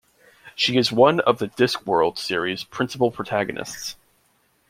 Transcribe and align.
She 0.55 0.77
is 0.79 0.91
one 0.91 1.19
of 1.19 1.37
the 1.37 1.49
"Discworld" 1.49 2.17
series' 2.17 2.63
principal 2.63 3.11
protagonists. 3.11 3.97